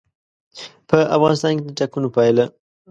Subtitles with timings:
[0.89, 2.45] په افغانستان کې د ټاکنو پایله.